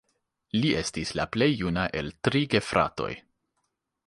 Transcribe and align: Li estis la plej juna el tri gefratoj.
Li 0.61 0.71
estis 0.79 1.11
la 1.19 1.27
plej 1.35 1.49
juna 1.59 1.85
el 2.01 2.11
tri 2.29 2.43
gefratoj. 2.55 3.13